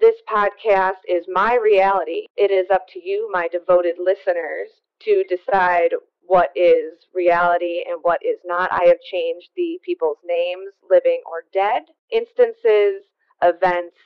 This 0.00 0.16
podcast 0.32 1.04
is 1.06 1.26
my 1.28 1.58
reality. 1.62 2.24
It 2.34 2.50
is 2.50 2.64
up 2.72 2.86
to 2.94 3.06
you, 3.06 3.28
my 3.30 3.48
devoted 3.48 3.96
listeners, 4.02 4.70
to 5.02 5.24
decide 5.28 5.90
what 6.22 6.48
is 6.56 7.04
reality 7.14 7.84
and 7.86 7.98
what 8.00 8.18
is 8.24 8.38
not. 8.46 8.72
I 8.72 8.86
have 8.86 8.96
changed 9.12 9.50
the 9.56 9.78
people's 9.84 10.16
names, 10.24 10.72
living 10.88 11.20
or 11.26 11.44
dead, 11.52 11.82
instances, 12.10 13.04
events, 13.42 13.96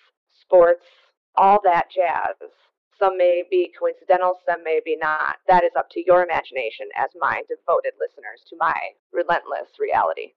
sports, 0.40 0.84
all 1.36 1.60
that 1.62 1.86
jazz. 1.94 2.50
Some 2.98 3.16
may 3.16 3.44
be 3.48 3.70
coincidental, 3.78 4.40
some 4.48 4.64
may 4.64 4.80
be 4.84 4.96
not. 5.00 5.36
That 5.46 5.62
is 5.62 5.72
up 5.78 5.90
to 5.90 6.02
your 6.04 6.24
imagination 6.24 6.88
as 6.96 7.10
my 7.20 7.42
devoted 7.48 7.92
listeners 8.00 8.42
to 8.50 8.56
my 8.58 8.74
relentless 9.12 9.70
reality. 9.78 10.32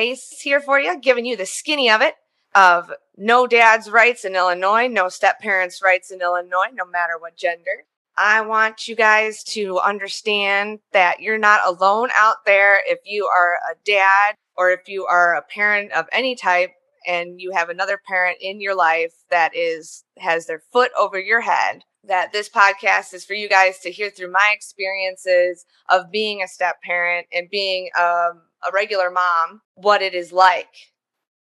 Ace 0.00 0.40
here 0.40 0.60
for 0.60 0.80
you, 0.80 0.98
giving 0.98 1.26
you 1.26 1.36
the 1.36 1.46
skinny 1.46 1.90
of 1.90 2.00
it 2.00 2.14
of 2.54 2.90
no 3.16 3.46
dad's 3.46 3.90
rights 3.90 4.24
in 4.24 4.34
Illinois, 4.34 4.88
no 4.88 5.08
step 5.08 5.40
parents' 5.40 5.82
rights 5.82 6.10
in 6.10 6.22
Illinois, 6.22 6.70
no 6.72 6.86
matter 6.86 7.18
what 7.18 7.36
gender. 7.36 7.84
I 8.16 8.40
want 8.40 8.88
you 8.88 8.96
guys 8.96 9.44
to 9.44 9.78
understand 9.78 10.80
that 10.92 11.20
you're 11.20 11.38
not 11.38 11.60
alone 11.66 12.08
out 12.16 12.44
there 12.46 12.82
if 12.86 12.98
you 13.04 13.26
are 13.26 13.58
a 13.70 13.76
dad 13.84 14.34
or 14.56 14.70
if 14.70 14.88
you 14.88 15.06
are 15.06 15.34
a 15.34 15.42
parent 15.42 15.92
of 15.92 16.06
any 16.12 16.34
type 16.34 16.70
and 17.06 17.40
you 17.40 17.52
have 17.52 17.68
another 17.68 18.00
parent 18.08 18.38
in 18.40 18.60
your 18.60 18.74
life 18.74 19.12
that 19.30 19.54
is 19.54 20.04
has 20.18 20.46
their 20.46 20.62
foot 20.72 20.90
over 20.98 21.18
your 21.18 21.40
head 21.40 21.82
that 22.06 22.32
this 22.32 22.48
podcast 22.48 23.12
is 23.14 23.24
for 23.24 23.34
you 23.34 23.48
guys 23.48 23.78
to 23.80 23.90
hear 23.90 24.10
through 24.10 24.32
my 24.32 24.52
experiences 24.54 25.66
of 25.88 26.10
being 26.10 26.42
a 26.42 26.48
step 26.48 26.80
parent 26.82 27.26
and 27.32 27.50
being 27.50 27.90
um, 27.98 28.42
a 28.66 28.72
regular 28.72 29.10
mom 29.10 29.62
what 29.74 30.02
it 30.02 30.14
is 30.14 30.32
like 30.32 30.90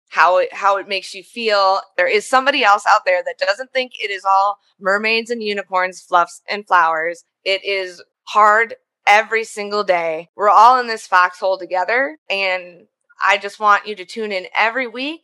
how 0.10 0.38
it 0.38 0.54
how 0.54 0.78
it 0.78 0.88
makes 0.88 1.14
you 1.14 1.22
feel. 1.22 1.82
There 1.98 2.08
is 2.08 2.26
somebody 2.26 2.64
else 2.64 2.86
out 2.90 3.02
there 3.06 3.22
that 3.26 3.38
doesn't 3.38 3.74
think 3.74 3.92
it 3.96 4.10
is 4.10 4.24
all 4.24 4.58
mermaids 4.80 5.30
and 5.30 5.44
unicorns 5.44 6.02
fluffs 6.02 6.42
and 6.48 6.66
flowers. 6.66 7.26
It 7.44 7.64
is 7.66 8.02
hard 8.24 8.76
every 9.06 9.44
single 9.44 9.84
day. 9.84 10.30
We're 10.36 10.50
all 10.50 10.80
in 10.80 10.88
this 10.88 11.08
foxhole 11.08 11.58
together 11.58 12.18
and 12.30 12.88
i 13.22 13.38
just 13.38 13.60
want 13.60 13.88
you 13.88 13.96
to 13.96 14.06
tune 14.06 14.32
in 14.32 14.48
every 14.56 14.88
week 14.88 15.24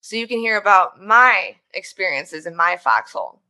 so 0.00 0.16
you 0.16 0.28
can 0.28 0.38
hear 0.38 0.58
about 0.58 1.00
my 1.00 1.56
experiences 1.74 2.46
in 2.46 2.56
my 2.56 2.76
foxhole 2.76 3.40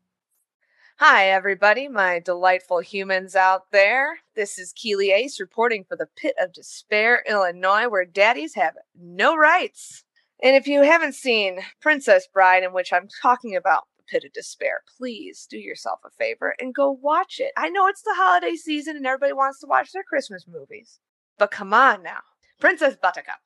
Hi, 1.00 1.30
everybody, 1.30 1.86
my 1.86 2.18
delightful 2.18 2.80
humans 2.80 3.36
out 3.36 3.70
there. 3.70 4.18
This 4.34 4.58
is 4.58 4.72
Keeley 4.72 5.12
Ace 5.12 5.38
reporting 5.38 5.84
for 5.88 5.94
the 5.94 6.08
Pit 6.16 6.34
of 6.41 6.52
Despair, 6.52 7.22
Illinois, 7.24 7.86
where 7.88 8.04
daddies 8.04 8.56
have 8.56 8.74
no 9.00 9.36
rights. 9.36 10.02
And 10.42 10.56
if 10.56 10.66
you 10.66 10.82
haven't 10.82 11.14
seen 11.14 11.60
Princess 11.80 12.26
Bride, 12.26 12.64
in 12.64 12.72
which 12.72 12.92
I'm 12.92 13.06
talking 13.22 13.54
about 13.54 13.84
the 13.96 14.02
Pit 14.08 14.24
of 14.24 14.32
Despair, 14.32 14.82
please 14.96 15.46
do 15.48 15.56
yourself 15.56 16.00
a 16.04 16.10
favor 16.10 16.56
and 16.58 16.74
go 16.74 16.91
watch 16.91 17.38
it. 17.38 17.52
I 17.56 17.69
know 17.69 17.86
it's 17.86 18.02
the 18.02 18.16
holiday 18.16 18.56
season 18.56 18.96
and 18.96 19.06
everybody 19.06 19.34
wants 19.34 19.60
to 19.60 19.69
watch 19.69 19.92
their 19.92 20.02
Christmas 20.02 20.46
movies, 20.48 20.98
but 21.38 21.52
come 21.52 21.72
on 21.72 22.02
now. 22.02 22.22
Princess 22.59 22.97
Buttercup. 23.01 23.39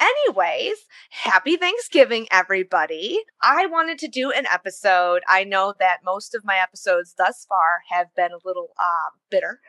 Anyways, 0.00 0.76
happy 1.10 1.56
Thanksgiving, 1.56 2.28
everybody. 2.30 3.18
I 3.42 3.66
wanted 3.66 3.98
to 3.98 4.08
do 4.08 4.30
an 4.30 4.46
episode. 4.46 5.22
I 5.28 5.44
know 5.44 5.74
that 5.80 5.98
most 6.04 6.34
of 6.34 6.44
my 6.44 6.56
episodes 6.56 7.14
thus 7.18 7.44
far 7.48 7.80
have 7.90 8.14
been 8.14 8.30
a 8.32 8.46
little 8.46 8.70
uh, 8.78 9.10
bitter 9.28 9.60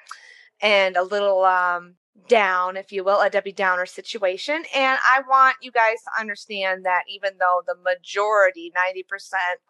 and 0.61 0.95
a 0.95 1.03
little 1.03 1.43
um, 1.45 1.95
down, 2.27 2.77
if 2.77 2.91
you 2.91 3.03
will, 3.03 3.21
a 3.21 3.29
Debbie 3.29 3.51
Downer 3.51 3.85
situation. 3.85 4.63
And 4.75 4.99
I 5.03 5.21
want 5.27 5.57
you 5.61 5.71
guys 5.71 5.97
to 6.03 6.19
understand 6.19 6.85
that 6.85 7.03
even 7.09 7.31
though 7.39 7.61
the 7.65 7.75
majority, 7.75 8.71
90% 8.77 9.03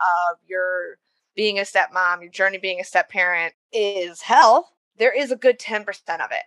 of 0.01 0.38
your 0.45 0.97
being 1.35 1.57
a 1.57 1.62
stepmom, 1.62 2.22
your 2.22 2.31
journey 2.31 2.57
being 2.57 2.81
a 2.81 2.83
step 2.83 3.09
parent 3.09 3.53
is 3.72 4.22
hell, 4.22 4.72
there 4.97 5.17
is 5.17 5.31
a 5.31 5.38
good 5.38 5.57
10% 5.57 5.83
of 6.19 6.31
it 6.31 6.44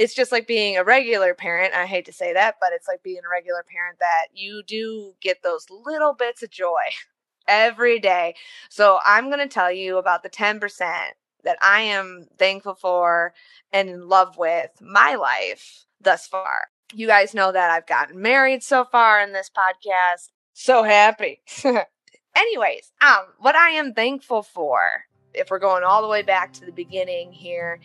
it's 0.00 0.14
just 0.14 0.32
like 0.32 0.46
being 0.46 0.78
a 0.78 0.82
regular 0.82 1.34
parent. 1.34 1.74
I 1.74 1.84
hate 1.84 2.06
to 2.06 2.12
say 2.12 2.32
that, 2.32 2.56
but 2.58 2.70
it's 2.72 2.88
like 2.88 3.02
being 3.02 3.20
a 3.22 3.28
regular 3.30 3.62
parent 3.70 3.98
that 3.98 4.28
you 4.32 4.62
do 4.66 5.12
get 5.20 5.42
those 5.42 5.66
little 5.68 6.14
bits 6.14 6.42
of 6.42 6.48
joy 6.48 6.80
every 7.48 8.00
day. 8.00 8.34
So 8.70 8.98
I'm 9.04 9.26
going 9.26 9.46
to 9.46 9.54
tell 9.54 9.70
you 9.70 9.98
about 9.98 10.22
the 10.22 10.30
10% 10.30 10.58
that 11.44 11.58
I 11.60 11.82
am 11.82 12.28
thankful 12.38 12.76
for 12.76 13.34
and 13.74 13.90
in 13.90 14.08
love 14.08 14.38
with 14.38 14.70
my 14.80 15.16
life 15.16 15.84
thus 16.00 16.26
far. 16.26 16.68
You 16.94 17.06
guys 17.06 17.34
know 17.34 17.52
that 17.52 17.70
I've 17.70 17.86
gotten 17.86 18.22
married 18.22 18.62
so 18.62 18.86
far 18.86 19.20
in 19.20 19.34
this 19.34 19.50
podcast. 19.50 20.30
So 20.54 20.82
happy. 20.82 21.42
Anyways, 22.34 22.90
um 23.02 23.26
what 23.38 23.54
I 23.54 23.70
am 23.70 23.92
thankful 23.92 24.42
for 24.42 25.04
if 25.34 25.50
we're 25.50 25.58
going 25.58 25.84
all 25.84 26.00
the 26.00 26.08
way 26.08 26.22
back 26.22 26.54
to 26.54 26.64
the 26.64 26.72
beginning 26.72 27.32
here 27.32 27.80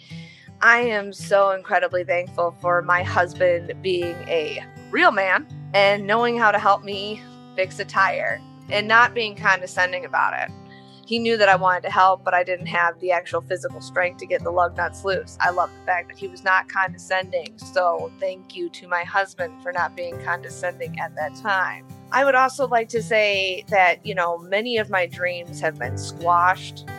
I 0.65 0.79
am 0.79 1.13
so 1.13 1.51
incredibly 1.51 2.03
thankful 2.03 2.55
for 2.59 2.81
my 2.81 3.03
husband 3.03 3.71
being 3.83 4.15
a 4.27 4.65
real 4.89 5.11
man 5.11 5.45
and 5.75 6.07
knowing 6.07 6.39
how 6.39 6.49
to 6.49 6.57
help 6.57 6.83
me 6.83 7.21
fix 7.55 7.77
a 7.77 7.85
tire 7.85 8.41
and 8.71 8.87
not 8.87 9.13
being 9.13 9.35
condescending 9.35 10.05
about 10.05 10.33
it. 10.33 10.51
He 11.05 11.19
knew 11.19 11.37
that 11.37 11.49
I 11.49 11.55
wanted 11.55 11.83
to 11.83 11.91
help, 11.91 12.23
but 12.23 12.33
I 12.33 12.43
didn't 12.43 12.65
have 12.65 12.99
the 12.99 13.11
actual 13.11 13.41
physical 13.41 13.79
strength 13.79 14.17
to 14.21 14.25
get 14.25 14.43
the 14.43 14.49
lug 14.49 14.75
nuts 14.75 15.05
loose. 15.05 15.37
I 15.39 15.51
love 15.51 15.69
the 15.69 15.85
fact 15.85 16.07
that 16.07 16.17
he 16.17 16.27
was 16.27 16.43
not 16.43 16.67
condescending. 16.67 17.59
So, 17.59 18.11
thank 18.19 18.55
you 18.55 18.67
to 18.69 18.87
my 18.87 19.03
husband 19.03 19.61
for 19.61 19.71
not 19.71 19.95
being 19.95 20.19
condescending 20.23 20.99
at 20.99 21.15
that 21.15 21.35
time. 21.35 21.85
I 22.11 22.25
would 22.25 22.33
also 22.33 22.67
like 22.67 22.89
to 22.89 23.03
say 23.03 23.63
that, 23.69 24.03
you 24.03 24.15
know, 24.15 24.39
many 24.39 24.77
of 24.77 24.89
my 24.89 25.05
dreams 25.05 25.59
have 25.59 25.77
been 25.77 25.99
squashed 25.99 26.89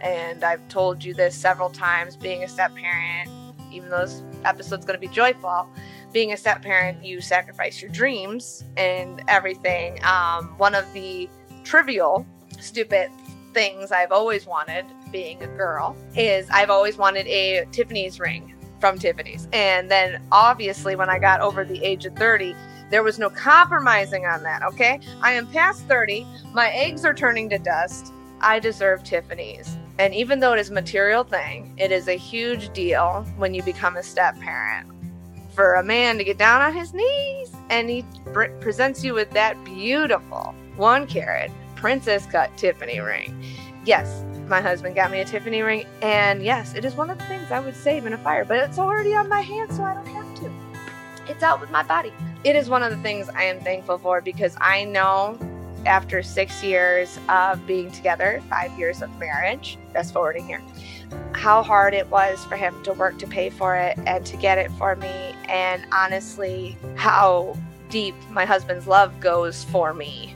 and 0.00 0.44
I've 0.44 0.66
told 0.68 1.02
you 1.04 1.14
this 1.14 1.34
several 1.34 1.70
times 1.70 2.16
being 2.16 2.44
a 2.44 2.48
step 2.48 2.74
parent, 2.74 3.30
even 3.72 3.90
though 3.90 4.06
this 4.06 4.22
episode's 4.44 4.84
going 4.84 4.98
to 4.98 5.06
be 5.06 5.12
joyful, 5.12 5.68
being 6.12 6.32
a 6.32 6.36
step 6.36 6.62
parent, 6.62 7.04
you 7.04 7.20
sacrifice 7.20 7.82
your 7.82 7.90
dreams 7.90 8.64
and 8.76 9.22
everything. 9.28 10.02
Um, 10.04 10.54
one 10.58 10.74
of 10.74 10.90
the 10.92 11.28
trivial, 11.64 12.26
stupid 12.60 13.10
things 13.52 13.92
I've 13.92 14.12
always 14.12 14.46
wanted 14.46 14.86
being 15.10 15.42
a 15.42 15.46
girl 15.46 15.96
is 16.16 16.48
I've 16.50 16.70
always 16.70 16.96
wanted 16.96 17.26
a 17.26 17.66
Tiffany's 17.72 18.20
ring 18.20 18.54
from 18.80 18.98
Tiffany's. 18.98 19.48
And 19.52 19.90
then 19.90 20.22
obviously, 20.32 20.96
when 20.96 21.10
I 21.10 21.18
got 21.18 21.40
over 21.40 21.64
the 21.64 21.82
age 21.82 22.06
of 22.06 22.14
30, 22.16 22.54
there 22.90 23.02
was 23.02 23.18
no 23.18 23.28
compromising 23.28 24.24
on 24.26 24.42
that, 24.44 24.62
okay? 24.62 25.00
I 25.20 25.32
am 25.32 25.46
past 25.48 25.82
30. 25.86 26.26
My 26.52 26.70
eggs 26.70 27.04
are 27.04 27.14
turning 27.14 27.50
to 27.50 27.58
dust. 27.58 28.12
I 28.40 28.58
deserve 28.60 29.02
Tiffany's. 29.02 29.76
And 29.98 30.14
even 30.14 30.40
though 30.40 30.52
it 30.52 30.60
is 30.60 30.70
a 30.70 30.74
material 30.74 31.24
thing, 31.24 31.74
it 31.76 31.90
is 31.90 32.08
a 32.08 32.16
huge 32.16 32.72
deal 32.72 33.26
when 33.36 33.54
you 33.54 33.62
become 33.62 33.96
a 33.96 34.02
step 34.02 34.38
parent. 34.40 34.88
For 35.54 35.74
a 35.74 35.82
man 35.82 36.18
to 36.18 36.24
get 36.24 36.38
down 36.38 36.62
on 36.62 36.72
his 36.72 36.94
knees 36.94 37.52
and 37.68 37.90
he 37.90 38.04
pr- 38.32 38.52
presents 38.60 39.02
you 39.02 39.14
with 39.14 39.30
that 39.32 39.62
beautiful 39.64 40.54
one 40.76 41.06
carat 41.06 41.50
princess 41.74 42.26
cut 42.26 42.56
Tiffany 42.56 43.00
ring. 43.00 43.42
Yes, 43.84 44.24
my 44.48 44.60
husband 44.60 44.94
got 44.94 45.10
me 45.10 45.20
a 45.20 45.24
Tiffany 45.24 45.62
ring, 45.62 45.86
and 46.02 46.42
yes, 46.42 46.74
it 46.74 46.84
is 46.84 46.94
one 46.94 47.10
of 47.10 47.18
the 47.18 47.24
things 47.24 47.50
I 47.50 47.60
would 47.60 47.76
save 47.76 48.06
in 48.06 48.12
a 48.12 48.18
fire, 48.18 48.44
but 48.44 48.58
it's 48.58 48.78
already 48.78 49.14
on 49.14 49.28
my 49.28 49.40
hand, 49.40 49.72
so 49.72 49.82
I 49.82 49.94
don't 49.94 50.06
have 50.06 50.34
to. 50.36 50.50
It's 51.28 51.42
out 51.42 51.60
with 51.60 51.70
my 51.70 51.82
body. 51.82 52.12
It 52.44 52.56
is 52.56 52.68
one 52.68 52.82
of 52.82 52.90
the 52.90 52.96
things 52.98 53.28
I 53.28 53.44
am 53.44 53.60
thankful 53.60 53.98
for 53.98 54.20
because 54.20 54.56
I 54.60 54.84
know 54.84 55.38
after 55.86 56.22
six 56.22 56.62
years 56.62 57.18
of 57.28 57.64
being 57.66 57.90
together, 57.90 58.42
five 58.48 58.76
years 58.78 59.02
of 59.02 59.16
marriage, 59.18 59.78
fast 59.92 60.12
forwarding 60.12 60.46
here, 60.46 60.62
how 61.32 61.62
hard 61.62 61.94
it 61.94 62.08
was 62.10 62.44
for 62.44 62.56
him 62.56 62.74
to 62.84 62.92
work 62.92 63.18
to 63.18 63.26
pay 63.26 63.50
for 63.50 63.76
it 63.76 63.98
and 64.06 64.24
to 64.26 64.36
get 64.36 64.58
it 64.58 64.70
for 64.72 64.96
me. 64.96 65.34
And 65.48 65.84
honestly, 65.92 66.76
how 66.96 67.56
deep 67.90 68.14
my 68.30 68.44
husband's 68.44 68.86
love 68.86 69.18
goes 69.20 69.64
for 69.64 69.94
me 69.94 70.34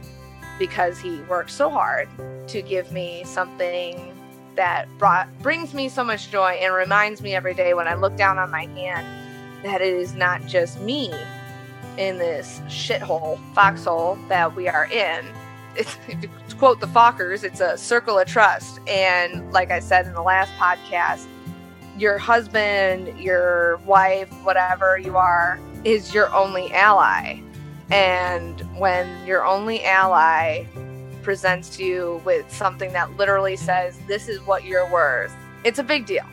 because 0.58 0.98
he 0.98 1.20
worked 1.22 1.50
so 1.50 1.68
hard 1.68 2.08
to 2.48 2.62
give 2.62 2.92
me 2.92 3.24
something 3.24 4.16
that 4.54 4.86
brought 4.98 5.28
brings 5.40 5.72
me 5.72 5.88
so 5.88 6.04
much 6.04 6.30
joy 6.30 6.52
and 6.60 6.74
reminds 6.74 7.22
me 7.22 7.34
every 7.34 7.54
day 7.54 7.74
when 7.74 7.88
I 7.88 7.94
look 7.94 8.16
down 8.16 8.38
on 8.38 8.50
my 8.50 8.66
hand 8.66 9.06
that 9.64 9.80
it 9.80 9.94
is 9.94 10.14
not 10.14 10.46
just 10.46 10.80
me 10.80 11.12
in 11.98 12.18
this 12.18 12.60
shithole, 12.66 13.38
foxhole 13.54 14.18
that 14.28 14.54
we 14.54 14.68
are 14.68 14.86
in. 14.86 15.26
It's, 15.76 15.96
to 16.48 16.56
quote 16.56 16.80
the 16.80 16.86
Fockers, 16.86 17.44
it's 17.44 17.60
a 17.60 17.76
circle 17.76 18.18
of 18.18 18.26
trust. 18.26 18.80
And 18.88 19.52
like 19.52 19.70
I 19.70 19.80
said 19.80 20.06
in 20.06 20.12
the 20.12 20.22
last 20.22 20.52
podcast, 20.54 21.26
your 21.98 22.18
husband, 22.18 23.18
your 23.20 23.76
wife, 23.78 24.32
whatever 24.42 24.98
you 24.98 25.16
are, 25.16 25.58
is 25.84 26.14
your 26.14 26.32
only 26.32 26.72
ally. 26.72 27.40
And 27.90 28.60
when 28.78 29.26
your 29.26 29.44
only 29.44 29.84
ally 29.84 30.64
presents 31.22 31.78
you 31.78 32.20
with 32.24 32.50
something 32.52 32.92
that 32.92 33.16
literally 33.16 33.56
says, 33.56 33.98
This 34.06 34.28
is 34.28 34.40
what 34.42 34.64
you're 34.64 34.90
worth, 34.90 35.34
it's 35.64 35.78
a 35.78 35.84
big 35.84 36.06
deal. 36.06 36.24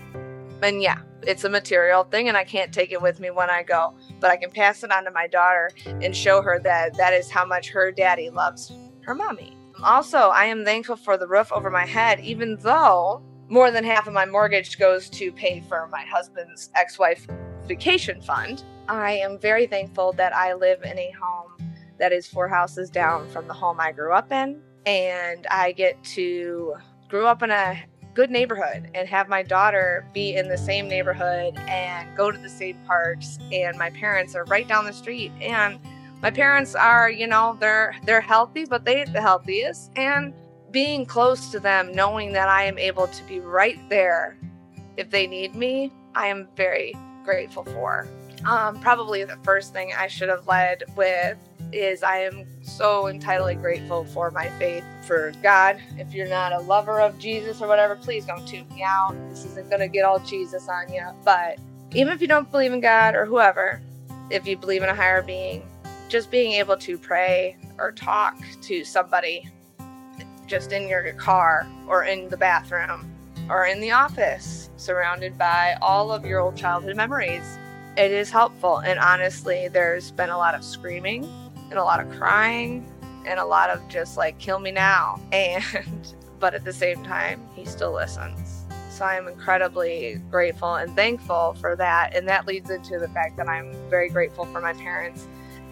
And 0.61 0.81
yeah, 0.81 0.99
it's 1.23 1.43
a 1.43 1.49
material 1.49 2.03
thing, 2.03 2.27
and 2.27 2.37
I 2.37 2.43
can't 2.43 2.73
take 2.73 2.91
it 2.91 3.01
with 3.01 3.19
me 3.19 3.29
when 3.31 3.49
I 3.49 3.63
go, 3.63 3.95
but 4.19 4.31
I 4.31 4.37
can 4.37 4.51
pass 4.51 4.83
it 4.83 4.91
on 4.91 5.05
to 5.05 5.11
my 5.11 5.27
daughter 5.27 5.71
and 5.85 6.15
show 6.15 6.41
her 6.41 6.59
that 6.59 6.95
that 6.97 7.13
is 7.13 7.29
how 7.29 7.45
much 7.45 7.69
her 7.69 7.91
daddy 7.91 8.29
loves 8.29 8.71
her 9.01 9.15
mommy. 9.15 9.55
Also, 9.83 10.17
I 10.17 10.45
am 10.45 10.65
thankful 10.65 10.97
for 10.97 11.17
the 11.17 11.27
roof 11.27 11.51
over 11.51 11.69
my 11.69 11.85
head, 11.85 12.19
even 12.19 12.57
though 12.57 13.21
more 13.47 13.71
than 13.71 13.83
half 13.83 14.07
of 14.07 14.13
my 14.13 14.25
mortgage 14.25 14.77
goes 14.77 15.09
to 15.11 15.31
pay 15.31 15.61
for 15.67 15.87
my 15.87 16.01
husband's 16.01 16.69
ex 16.75 16.99
wife 16.99 17.27
vacation 17.65 18.21
fund. 18.21 18.63
I 18.87 19.13
am 19.13 19.39
very 19.39 19.67
thankful 19.67 20.13
that 20.13 20.35
I 20.35 20.53
live 20.53 20.83
in 20.83 20.97
a 20.97 21.11
home 21.11 21.51
that 21.99 22.11
is 22.11 22.27
four 22.27 22.47
houses 22.47 22.89
down 22.89 23.29
from 23.29 23.47
the 23.47 23.53
home 23.53 23.79
I 23.79 23.91
grew 23.91 24.13
up 24.13 24.31
in. 24.31 24.61
And 24.85 25.45
I 25.51 25.71
get 25.73 26.01
to 26.15 26.75
grow 27.09 27.25
up 27.25 27.43
in 27.43 27.51
a 27.51 27.79
good 28.13 28.29
neighborhood 28.29 28.89
and 28.93 29.07
have 29.07 29.29
my 29.29 29.43
daughter 29.43 30.05
be 30.13 30.35
in 30.35 30.47
the 30.47 30.57
same 30.57 30.87
neighborhood 30.87 31.57
and 31.67 32.15
go 32.17 32.31
to 32.31 32.37
the 32.37 32.49
same 32.49 32.77
parks. 32.85 33.39
And 33.51 33.77
my 33.77 33.89
parents 33.89 34.35
are 34.35 34.45
right 34.45 34.67
down 34.67 34.85
the 34.85 34.93
street. 34.93 35.31
And 35.41 35.79
my 36.21 36.31
parents 36.31 36.75
are, 36.75 37.09
you 37.09 37.27
know, 37.27 37.57
they're 37.59 37.95
they're 38.03 38.21
healthy, 38.21 38.65
but 38.65 38.85
they 38.85 39.01
ain't 39.01 39.13
the 39.13 39.21
healthiest. 39.21 39.91
And 39.95 40.33
being 40.71 41.05
close 41.05 41.49
to 41.51 41.59
them, 41.59 41.93
knowing 41.93 42.33
that 42.33 42.49
I 42.49 42.63
am 42.63 42.77
able 42.77 43.07
to 43.07 43.23
be 43.23 43.39
right 43.39 43.79
there 43.89 44.37
if 44.97 45.09
they 45.09 45.27
need 45.27 45.55
me, 45.55 45.91
I 46.13 46.27
am 46.27 46.47
very 46.55 46.93
grateful 47.23 47.63
for. 47.63 48.07
Um, 48.45 48.79
probably 48.79 49.23
the 49.23 49.37
first 49.43 49.73
thing 49.73 49.91
I 49.97 50.07
should 50.07 50.29
have 50.29 50.47
led 50.47 50.83
with 50.95 51.37
is 51.71 52.03
I 52.03 52.19
am 52.19 52.45
so 52.61 53.07
entirely 53.07 53.55
grateful 53.55 54.05
for 54.05 54.31
my 54.31 54.49
faith 54.57 54.83
for 55.05 55.31
God. 55.43 55.79
If 55.97 56.13
you're 56.13 56.27
not 56.27 56.53
a 56.53 56.59
lover 56.59 56.99
of 56.99 57.19
Jesus 57.19 57.61
or 57.61 57.67
whatever, 57.67 57.95
please 57.95 58.25
don't 58.25 58.47
tune 58.47 58.67
me 58.73 58.83
out. 58.83 59.15
This 59.29 59.45
isn't 59.45 59.69
going 59.69 59.81
to 59.81 59.87
get 59.87 60.05
all 60.05 60.19
Jesus 60.19 60.67
on 60.67 60.91
you. 60.91 61.05
But 61.23 61.59
even 61.93 62.13
if 62.13 62.21
you 62.21 62.27
don't 62.27 62.49
believe 62.49 62.73
in 62.73 62.79
God 62.79 63.15
or 63.15 63.25
whoever, 63.25 63.81
if 64.29 64.47
you 64.47 64.57
believe 64.57 64.83
in 64.83 64.89
a 64.89 64.95
higher 64.95 65.21
being, 65.21 65.67
just 66.07 66.31
being 66.31 66.53
able 66.53 66.77
to 66.77 66.97
pray 66.97 67.57
or 67.77 67.91
talk 67.91 68.37
to 68.61 68.83
somebody 68.83 69.47
just 70.47 70.71
in 70.71 70.87
your 70.87 71.13
car 71.13 71.67
or 71.87 72.05
in 72.05 72.29
the 72.29 72.37
bathroom 72.37 73.11
or 73.49 73.65
in 73.65 73.79
the 73.79 73.91
office, 73.91 74.69
surrounded 74.77 75.37
by 75.37 75.77
all 75.81 76.11
of 76.11 76.25
your 76.25 76.39
old 76.39 76.55
childhood 76.55 76.95
memories. 76.95 77.57
It 77.99 78.13
is 78.13 78.29
helpful. 78.29 78.77
And 78.77 78.97
honestly, 78.97 79.67
there's 79.67 80.11
been 80.11 80.29
a 80.29 80.37
lot 80.37 80.55
of 80.55 80.63
screaming 80.63 81.29
and 81.69 81.77
a 81.77 81.83
lot 81.83 81.99
of 81.99 82.09
crying 82.17 82.89
and 83.25 83.41
a 83.41 83.45
lot 83.45 83.69
of 83.69 83.85
just 83.89 84.15
like, 84.15 84.39
kill 84.39 84.59
me 84.59 84.71
now. 84.71 85.19
And, 85.33 86.13
but 86.39 86.53
at 86.53 86.63
the 86.63 86.71
same 86.71 87.03
time, 87.03 87.45
he 87.57 87.65
still 87.65 87.91
listens. 87.91 88.63
So 88.89 89.03
I 89.03 89.15
am 89.15 89.27
incredibly 89.27 90.21
grateful 90.31 90.75
and 90.75 90.95
thankful 90.95 91.57
for 91.59 91.75
that. 91.75 92.15
And 92.15 92.25
that 92.29 92.47
leads 92.47 92.69
into 92.69 92.99
the 92.99 93.09
fact 93.09 93.35
that 93.35 93.49
I'm 93.49 93.73
very 93.89 94.07
grateful 94.07 94.45
for 94.45 94.61
my 94.61 94.71
parents' 94.71 95.27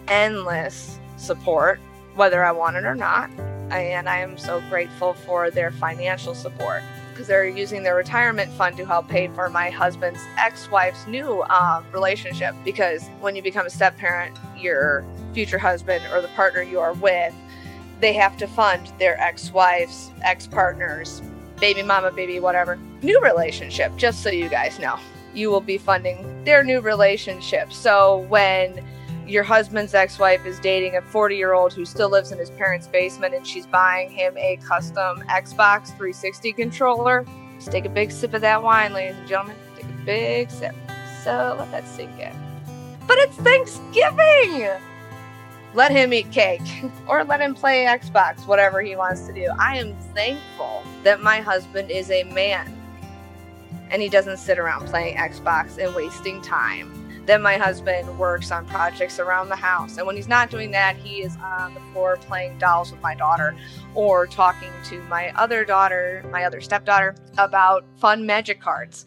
endless 0.06 1.00
support, 1.16 1.80
whether 2.14 2.44
I 2.44 2.52
want 2.52 2.76
it 2.76 2.84
or 2.84 2.94
not 2.94 3.30
and 3.70 4.08
I 4.08 4.18
am 4.18 4.38
so 4.38 4.62
grateful 4.68 5.14
for 5.14 5.50
their 5.50 5.70
financial 5.70 6.34
support 6.34 6.82
because 7.18 7.26
they're 7.26 7.48
using 7.48 7.82
their 7.82 7.96
retirement 7.96 8.48
fund 8.52 8.76
to 8.76 8.86
help 8.86 9.08
pay 9.08 9.26
for 9.26 9.50
my 9.50 9.70
husband's 9.70 10.20
ex-wife's 10.38 11.04
new 11.08 11.42
um, 11.50 11.84
relationship. 11.90 12.54
Because 12.64 13.08
when 13.18 13.34
you 13.34 13.42
become 13.42 13.66
a 13.66 13.70
step 13.70 13.96
parent, 13.96 14.38
your 14.56 15.04
future 15.34 15.58
husband 15.58 16.00
or 16.12 16.22
the 16.22 16.28
partner 16.28 16.62
you 16.62 16.78
are 16.78 16.92
with, 16.92 17.34
they 17.98 18.12
have 18.12 18.36
to 18.36 18.46
fund 18.46 18.92
their 19.00 19.20
ex-wife's 19.20 20.12
ex-partner's 20.22 21.20
baby 21.58 21.82
mama, 21.82 22.12
baby 22.12 22.38
whatever 22.38 22.78
new 23.02 23.20
relationship. 23.20 23.90
Just 23.96 24.22
so 24.22 24.30
you 24.30 24.48
guys 24.48 24.78
know, 24.78 24.96
you 25.34 25.50
will 25.50 25.60
be 25.60 25.76
funding 25.76 26.44
their 26.44 26.62
new 26.62 26.80
relationship. 26.80 27.72
So 27.72 28.18
when 28.28 28.80
your 29.28 29.44
husband's 29.44 29.92
ex-wife 29.92 30.46
is 30.46 30.58
dating 30.60 30.96
a 30.96 31.02
40-year-old 31.02 31.74
who 31.74 31.84
still 31.84 32.08
lives 32.08 32.32
in 32.32 32.38
his 32.38 32.48
parents' 32.50 32.86
basement 32.86 33.34
and 33.34 33.46
she's 33.46 33.66
buying 33.66 34.10
him 34.10 34.36
a 34.38 34.56
custom 34.56 35.22
Xbox 35.28 35.88
360 35.88 36.52
controller. 36.54 37.26
Just 37.56 37.70
take 37.70 37.84
a 37.84 37.90
big 37.90 38.10
sip 38.10 38.32
of 38.32 38.40
that 38.40 38.62
wine, 38.62 38.94
ladies 38.94 39.16
and 39.18 39.28
gentlemen. 39.28 39.56
Take 39.76 39.84
a 39.84 40.04
big 40.04 40.50
sip. 40.50 40.74
So 41.24 41.56
let 41.58 41.70
that 41.72 41.86
sink 41.86 42.18
in. 42.18 42.32
But 43.06 43.18
it's 43.18 43.36
Thanksgiving! 43.36 44.70
Let 45.74 45.90
him 45.90 46.14
eat 46.14 46.30
cake 46.32 46.62
or 47.06 47.22
let 47.24 47.42
him 47.42 47.54
play 47.54 47.84
Xbox, 47.84 48.46
whatever 48.46 48.80
he 48.80 48.96
wants 48.96 49.26
to 49.26 49.34
do. 49.34 49.46
I 49.58 49.76
am 49.76 49.94
thankful 50.14 50.82
that 51.02 51.22
my 51.22 51.40
husband 51.40 51.90
is 51.90 52.10
a 52.10 52.24
man 52.24 52.74
and 53.90 54.00
he 54.00 54.08
doesn't 54.08 54.38
sit 54.38 54.58
around 54.58 54.86
playing 54.86 55.16
Xbox 55.16 55.76
and 55.76 55.94
wasting 55.94 56.40
time 56.40 56.97
then 57.28 57.42
my 57.42 57.58
husband 57.58 58.18
works 58.18 58.50
on 58.50 58.64
projects 58.66 59.18
around 59.18 59.50
the 59.50 59.56
house. 59.56 59.98
And 59.98 60.06
when 60.06 60.16
he's 60.16 60.28
not 60.28 60.50
doing 60.50 60.70
that, 60.70 60.96
he 60.96 61.20
is 61.20 61.36
on 61.42 61.74
the 61.74 61.80
floor 61.92 62.16
playing 62.16 62.56
dolls 62.56 62.90
with 62.90 63.02
my 63.02 63.14
daughter 63.14 63.54
or 63.94 64.26
talking 64.26 64.70
to 64.84 65.02
my 65.02 65.30
other 65.36 65.64
daughter, 65.64 66.24
my 66.32 66.44
other 66.44 66.62
stepdaughter, 66.62 67.14
about 67.36 67.84
fun 67.96 68.24
magic 68.24 68.62
cards 68.62 69.04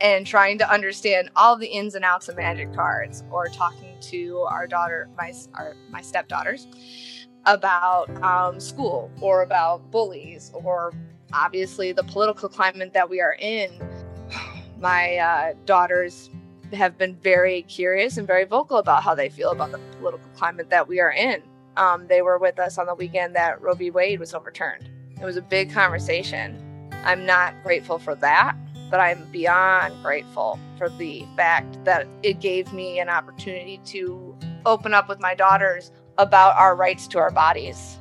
and 0.00 0.26
trying 0.26 0.58
to 0.58 0.68
understand 0.68 1.30
all 1.36 1.56
the 1.56 1.66
ins 1.66 1.94
and 1.94 2.04
outs 2.04 2.28
of 2.28 2.36
magic 2.36 2.74
cards 2.74 3.22
or 3.30 3.46
talking 3.46 3.94
to 4.00 4.40
our 4.50 4.66
daughter, 4.66 5.08
my, 5.16 5.32
our, 5.54 5.76
my 5.90 6.00
stepdaughters 6.00 6.66
about 7.46 8.10
um, 8.22 8.58
school 8.58 9.10
or 9.20 9.42
about 9.42 9.90
bullies 9.92 10.50
or 10.54 10.92
obviously 11.32 11.92
the 11.92 12.02
political 12.02 12.48
climate 12.48 12.92
that 12.92 13.08
we 13.08 13.20
are 13.20 13.36
in. 13.38 13.70
My 14.78 15.16
uh, 15.18 15.52
daughters 15.66 16.30
have 16.72 16.98
been 16.98 17.16
very 17.16 17.62
curious 17.62 18.16
and 18.16 18.26
very 18.26 18.44
vocal 18.44 18.78
about 18.78 19.02
how 19.02 19.14
they 19.14 19.28
feel 19.28 19.50
about 19.50 19.72
the 19.72 19.78
political 19.98 20.28
climate 20.36 20.70
that 20.70 20.88
we 20.88 21.00
are 21.00 21.12
in. 21.12 21.42
Um, 21.76 22.06
they 22.08 22.22
were 22.22 22.38
with 22.38 22.58
us 22.58 22.78
on 22.78 22.86
the 22.86 22.94
weekend 22.94 23.34
that 23.36 23.60
Roe 23.60 23.74
v. 23.74 23.90
Wade 23.90 24.20
was 24.20 24.34
overturned. 24.34 24.90
It 25.20 25.24
was 25.24 25.36
a 25.36 25.42
big 25.42 25.72
conversation. 25.72 26.90
I'm 27.04 27.24
not 27.24 27.54
grateful 27.62 27.98
for 27.98 28.14
that, 28.16 28.56
but 28.90 29.00
I'm 29.00 29.24
beyond 29.30 29.94
grateful 30.02 30.58
for 30.76 30.88
the 30.88 31.26
fact 31.36 31.84
that 31.84 32.06
it 32.22 32.40
gave 32.40 32.72
me 32.72 32.98
an 32.98 33.08
opportunity 33.08 33.80
to 33.86 34.36
open 34.66 34.92
up 34.94 35.08
with 35.08 35.20
my 35.20 35.34
daughters 35.34 35.92
about 36.18 36.56
our 36.56 36.74
rights 36.76 37.06
to 37.08 37.18
our 37.18 37.30
bodies 37.30 37.98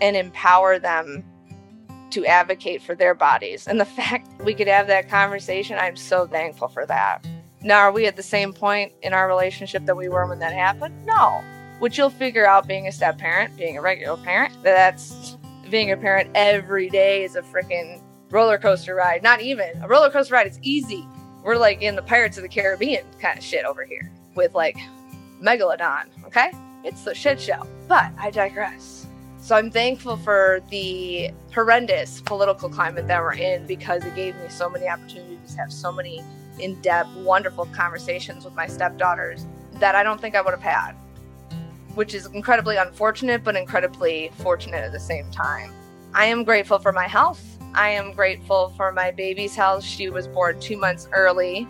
and 0.00 0.16
empower 0.16 0.78
them 0.78 1.24
to 2.10 2.24
advocate 2.26 2.82
for 2.82 2.94
their 2.94 3.14
bodies. 3.14 3.66
And 3.66 3.80
the 3.80 3.84
fact 3.98 4.28
we 4.42 4.54
could 4.54 4.68
have 4.68 4.86
that 4.86 5.08
conversation, 5.08 5.78
I'm 5.78 5.96
so 5.96 6.26
thankful 6.26 6.68
for 6.68 6.86
that. 6.86 7.26
Now, 7.62 7.80
are 7.80 7.92
we 7.92 8.06
at 8.06 8.16
the 8.16 8.22
same 8.22 8.52
point 8.52 8.92
in 9.02 9.12
our 9.12 9.26
relationship 9.26 9.84
that 9.86 9.96
we 9.96 10.08
were 10.08 10.26
when 10.26 10.38
that 10.38 10.52
happened? 10.52 10.94
No. 11.04 11.42
Which 11.80 11.98
you'll 11.98 12.10
figure 12.10 12.46
out 12.46 12.68
being 12.68 12.86
a 12.86 12.92
step 12.92 13.18
parent, 13.18 13.56
being 13.56 13.76
a 13.76 13.82
regular 13.82 14.16
parent, 14.16 14.54
that's 14.62 15.36
being 15.70 15.90
a 15.90 15.96
parent 15.96 16.30
every 16.34 16.88
day 16.88 17.24
is 17.24 17.36
a 17.36 17.42
freaking 17.42 18.00
roller 18.30 18.58
coaster 18.58 18.94
ride. 18.94 19.22
Not 19.22 19.40
even 19.40 19.70
a 19.82 19.88
roller 19.88 20.10
coaster 20.10 20.34
ride, 20.34 20.46
it's 20.46 20.58
easy. 20.62 21.04
We're 21.42 21.56
like 21.56 21.82
in 21.82 21.96
the 21.96 22.02
Pirates 22.02 22.36
of 22.36 22.42
the 22.42 22.48
Caribbean 22.48 23.04
kind 23.20 23.38
of 23.38 23.44
shit 23.44 23.64
over 23.64 23.84
here 23.84 24.10
with 24.34 24.54
like 24.54 24.76
Megalodon, 25.42 26.06
okay? 26.26 26.52
It's 26.84 27.02
the 27.04 27.14
shit 27.14 27.40
show. 27.40 27.66
But 27.88 28.12
I 28.18 28.30
digress. 28.30 29.06
So 29.40 29.56
I'm 29.56 29.70
thankful 29.70 30.16
for 30.16 30.60
the 30.70 31.30
horrendous 31.54 32.20
political 32.20 32.68
climate 32.68 33.06
that 33.08 33.20
we're 33.20 33.34
in 33.34 33.66
because 33.66 34.04
it 34.04 34.14
gave 34.14 34.36
me 34.36 34.48
so 34.48 34.68
many 34.68 34.88
opportunities 34.88 35.54
to 35.54 35.58
have 35.58 35.72
so 35.72 35.90
many 35.90 36.22
in 36.60 36.80
depth, 36.80 37.14
wonderful 37.16 37.66
conversations 37.66 38.44
with 38.44 38.54
my 38.54 38.66
stepdaughters 38.66 39.46
that 39.74 39.94
I 39.94 40.02
don't 40.02 40.20
think 40.20 40.34
I 40.34 40.40
would 40.40 40.52
have 40.52 40.62
had, 40.62 40.92
which 41.94 42.14
is 42.14 42.26
incredibly 42.26 42.76
unfortunate, 42.76 43.44
but 43.44 43.56
incredibly 43.56 44.30
fortunate 44.38 44.84
at 44.84 44.92
the 44.92 45.00
same 45.00 45.30
time. 45.30 45.72
I 46.14 46.26
am 46.26 46.44
grateful 46.44 46.78
for 46.78 46.92
my 46.92 47.06
health. 47.06 47.44
I 47.74 47.90
am 47.90 48.12
grateful 48.12 48.70
for 48.76 48.92
my 48.92 49.10
baby's 49.10 49.54
health. 49.54 49.84
She 49.84 50.08
was 50.10 50.26
born 50.26 50.58
two 50.60 50.76
months 50.76 51.08
early 51.12 51.68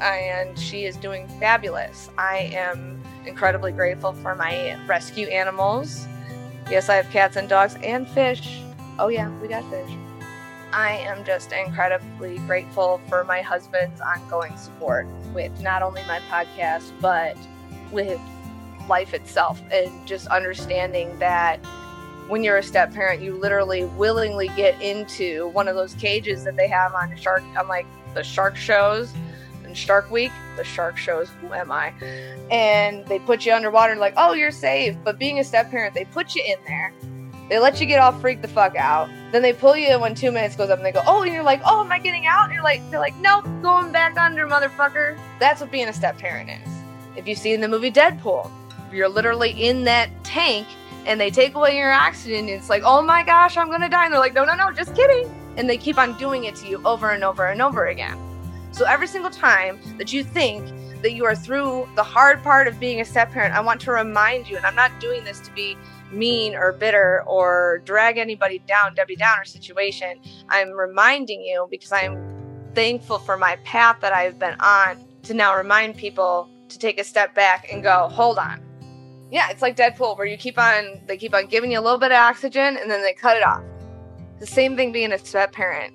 and 0.00 0.58
she 0.58 0.84
is 0.84 0.96
doing 0.96 1.28
fabulous. 1.38 2.10
I 2.18 2.50
am 2.52 3.02
incredibly 3.26 3.72
grateful 3.72 4.12
for 4.12 4.34
my 4.34 4.78
rescue 4.86 5.26
animals. 5.28 6.06
Yes, 6.70 6.88
I 6.88 6.96
have 6.96 7.10
cats 7.10 7.36
and 7.36 7.48
dogs 7.48 7.76
and 7.82 8.08
fish. 8.08 8.60
Oh, 8.98 9.08
yeah, 9.08 9.30
we 9.40 9.48
got 9.48 9.68
fish. 9.70 9.90
I 10.72 10.92
am 10.98 11.24
just 11.24 11.52
incredibly 11.52 12.38
grateful 12.40 13.00
for 13.08 13.24
my 13.24 13.42
husband's 13.42 14.00
ongoing 14.00 14.56
support 14.56 15.06
with 15.34 15.58
not 15.60 15.82
only 15.82 16.02
my 16.06 16.20
podcast, 16.30 16.92
but 17.00 17.36
with 17.90 18.20
life 18.88 19.14
itself, 19.14 19.60
and 19.72 20.06
just 20.06 20.26
understanding 20.28 21.18
that 21.18 21.58
when 22.28 22.44
you're 22.44 22.58
a 22.58 22.62
step 22.62 22.92
parent, 22.92 23.20
you 23.20 23.34
literally 23.34 23.84
willingly 23.84 24.48
get 24.56 24.80
into 24.80 25.48
one 25.48 25.66
of 25.66 25.74
those 25.74 25.94
cages 25.94 26.44
that 26.44 26.56
they 26.56 26.68
have 26.68 26.94
on 26.94 27.16
shark, 27.16 27.42
on 27.56 27.66
like 27.66 27.86
the 28.14 28.22
shark 28.22 28.56
shows, 28.56 29.12
in 29.70 29.74
Shark 29.74 30.10
Week, 30.10 30.32
the 30.56 30.64
shark 30.64 30.96
shows 30.96 31.28
Who 31.40 31.52
Am 31.52 31.70
I? 31.70 31.92
And 32.50 33.06
they 33.06 33.20
put 33.20 33.46
you 33.46 33.52
underwater 33.52 33.92
and 33.92 34.00
like, 34.00 34.14
oh, 34.16 34.32
you're 34.32 34.50
safe. 34.50 34.96
But 35.04 35.18
being 35.18 35.38
a 35.38 35.44
step 35.44 35.70
parent, 35.70 35.94
they 35.94 36.04
put 36.06 36.34
you 36.34 36.42
in 36.44 36.58
there. 36.66 36.92
They 37.50 37.58
let 37.58 37.80
you 37.80 37.86
get 37.86 37.98
all 37.98 38.12
freaked 38.12 38.42
the 38.42 38.48
fuck 38.48 38.76
out. 38.76 39.10
Then 39.32 39.42
they 39.42 39.52
pull 39.52 39.76
you 39.76 39.92
in 39.92 40.00
when 40.00 40.14
two 40.14 40.30
minutes 40.30 40.54
goes 40.54 40.70
up 40.70 40.78
and 40.78 40.86
they 40.86 40.92
go, 40.92 41.02
oh, 41.04 41.22
and 41.22 41.32
you're 41.32 41.42
like, 41.42 41.60
oh, 41.66 41.80
am 41.80 41.90
I 41.90 41.98
getting 41.98 42.24
out? 42.24 42.44
And 42.44 42.52
you're 42.52 42.62
like, 42.62 42.88
they're 42.92 43.00
like, 43.00 43.16
nope, 43.16 43.44
going 43.60 43.90
back 43.90 44.16
under, 44.16 44.46
motherfucker. 44.46 45.18
That's 45.40 45.60
what 45.60 45.72
being 45.72 45.88
a 45.88 45.92
step 45.92 46.16
parent 46.16 46.48
is. 46.48 46.72
If 47.16 47.26
you've 47.26 47.38
seen 47.38 47.60
the 47.60 47.66
movie 47.66 47.90
Deadpool, 47.90 48.48
you're 48.92 49.08
literally 49.08 49.50
in 49.50 49.82
that 49.84 50.10
tank 50.22 50.68
and 51.06 51.20
they 51.20 51.28
take 51.28 51.56
away 51.56 51.76
your 51.76 51.90
oxygen. 51.90 52.38
And 52.38 52.50
it's 52.50 52.70
like, 52.70 52.84
oh 52.84 53.02
my 53.02 53.24
gosh, 53.24 53.56
I'm 53.56 53.68
gonna 53.68 53.88
die. 53.88 54.04
And 54.04 54.12
they're 54.12 54.20
like, 54.20 54.34
no, 54.34 54.44
no, 54.44 54.54
no, 54.54 54.70
just 54.70 54.94
kidding. 54.94 55.28
And 55.56 55.68
they 55.68 55.76
keep 55.76 55.98
on 55.98 56.16
doing 56.18 56.44
it 56.44 56.54
to 56.56 56.68
you 56.68 56.80
over 56.84 57.10
and 57.10 57.24
over 57.24 57.46
and 57.46 57.60
over 57.60 57.86
again. 57.86 58.16
So 58.70 58.84
every 58.84 59.08
single 59.08 59.30
time 59.30 59.80
that 59.98 60.12
you 60.12 60.22
think 60.22 60.68
that 61.02 61.14
you 61.14 61.24
are 61.24 61.34
through 61.34 61.88
the 61.96 62.04
hard 62.04 62.44
part 62.44 62.68
of 62.68 62.78
being 62.78 63.00
a 63.00 63.04
step 63.04 63.32
parent, 63.32 63.56
I 63.56 63.60
want 63.60 63.80
to 63.80 63.90
remind 63.90 64.48
you, 64.48 64.56
and 64.56 64.64
I'm 64.64 64.76
not 64.76 64.92
doing 65.00 65.24
this 65.24 65.40
to 65.40 65.50
be 65.52 65.76
mean 66.12 66.54
or 66.54 66.72
bitter 66.72 67.22
or 67.26 67.82
drag 67.84 68.18
anybody 68.18 68.60
down, 68.66 68.94
Debbie 68.94 69.16
Downer 69.16 69.44
situation. 69.44 70.20
I'm 70.48 70.70
reminding 70.70 71.42
you 71.42 71.68
because 71.70 71.92
I'm 71.92 72.18
thankful 72.74 73.18
for 73.18 73.36
my 73.36 73.56
path 73.64 73.98
that 74.00 74.12
I've 74.12 74.38
been 74.38 74.58
on 74.60 75.04
to 75.24 75.34
now 75.34 75.56
remind 75.56 75.96
people 75.96 76.48
to 76.68 76.78
take 76.78 77.00
a 77.00 77.04
step 77.04 77.34
back 77.34 77.70
and 77.72 77.82
go, 77.82 78.08
hold 78.08 78.38
on. 78.38 78.62
Yeah, 79.30 79.50
it's 79.50 79.62
like 79.62 79.76
Deadpool 79.76 80.18
where 80.18 80.26
you 80.26 80.36
keep 80.36 80.58
on 80.58 81.00
they 81.06 81.16
keep 81.16 81.34
on 81.34 81.46
giving 81.46 81.70
you 81.72 81.78
a 81.78 81.82
little 81.82 81.98
bit 81.98 82.10
of 82.10 82.16
oxygen 82.16 82.76
and 82.76 82.90
then 82.90 83.02
they 83.02 83.12
cut 83.12 83.36
it 83.36 83.44
off. 83.44 83.62
The 84.40 84.46
same 84.46 84.76
thing 84.76 84.90
being 84.90 85.12
a 85.12 85.18
step 85.18 85.52
parent 85.52 85.94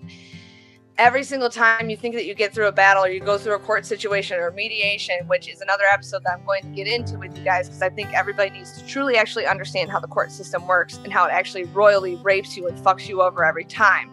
every 0.97 1.23
single 1.23 1.49
time 1.49 1.89
you 1.89 1.97
think 1.97 2.15
that 2.15 2.25
you 2.25 2.33
get 2.33 2.53
through 2.53 2.67
a 2.67 2.71
battle 2.71 3.03
or 3.03 3.09
you 3.09 3.19
go 3.19 3.37
through 3.37 3.55
a 3.55 3.59
court 3.59 3.85
situation 3.85 4.39
or 4.39 4.51
mediation, 4.51 5.27
which 5.27 5.49
is 5.49 5.61
another 5.61 5.83
episode 5.91 6.23
that 6.23 6.33
I'm 6.33 6.45
going 6.45 6.63
to 6.63 6.69
get 6.69 6.87
into 6.87 7.17
with 7.17 7.37
you 7.37 7.43
guys 7.43 7.67
because 7.67 7.81
I 7.81 7.89
think 7.89 8.13
everybody 8.13 8.51
needs 8.51 8.79
to 8.79 8.85
truly 8.85 9.17
actually 9.17 9.45
understand 9.45 9.91
how 9.91 9.99
the 9.99 10.07
court 10.07 10.31
system 10.31 10.65
works 10.67 10.97
and 11.03 11.11
how 11.11 11.25
it 11.25 11.31
actually 11.31 11.65
royally 11.65 12.15
rapes 12.17 12.55
you 12.55 12.67
and 12.67 12.77
fucks 12.77 13.07
you 13.07 13.21
over 13.21 13.43
every 13.43 13.65
time. 13.65 14.09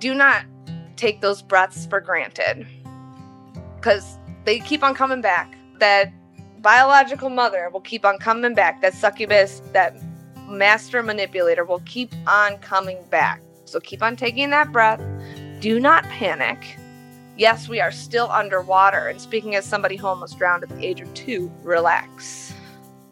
Do 0.00 0.14
not 0.14 0.44
take 0.96 1.20
those 1.20 1.42
breaths 1.42 1.86
for 1.86 2.00
granted 2.00 2.66
because 3.76 4.18
they 4.44 4.58
keep 4.58 4.82
on 4.82 4.94
coming 4.94 5.20
back. 5.20 5.56
That 5.78 6.12
biological 6.60 7.30
mother 7.30 7.70
will 7.70 7.80
keep 7.80 8.04
on 8.04 8.18
coming 8.18 8.54
back. 8.54 8.82
That 8.82 8.94
succubus, 8.94 9.62
that 9.72 9.96
master 10.48 11.02
manipulator 11.02 11.64
will 11.64 11.82
keep 11.86 12.12
on 12.26 12.58
coming 12.58 12.98
back. 13.10 13.40
So 13.64 13.78
keep 13.78 14.02
on 14.02 14.16
taking 14.16 14.50
that 14.50 14.72
breath 14.72 15.00
do 15.60 15.78
not 15.78 16.04
panic. 16.04 16.78
Yes, 17.36 17.68
we 17.68 17.80
are 17.80 17.92
still 17.92 18.30
underwater. 18.30 19.08
And 19.08 19.20
speaking 19.20 19.54
as 19.54 19.64
somebody 19.64 19.96
who 19.96 20.06
almost 20.06 20.38
drowned 20.38 20.62
at 20.62 20.70
the 20.70 20.84
age 20.84 21.00
of 21.00 21.12
two, 21.14 21.52
relax. 21.62 22.54